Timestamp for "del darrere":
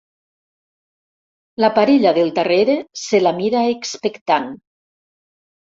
2.19-2.79